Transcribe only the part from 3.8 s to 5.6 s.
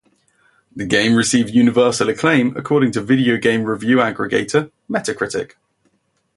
aggregator Metacritic.